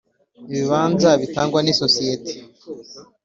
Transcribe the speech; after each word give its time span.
ibibanza 0.49 1.09
bitangwa 1.21 1.59
n 1.61 1.67
isosiyete 1.73 2.33